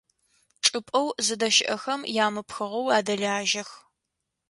Чӏыпӏэу 0.63 1.07
зыдэщыӏэхэм 1.25 2.01
ямыпхыгъэу 2.25 2.91
адэлажьэх. 2.97 3.69